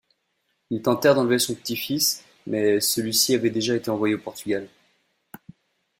[0.71, 4.67] Ils tentèrent d'enlever son petit-fils, mais celui-ci avait déjà été envoyé au Portugal.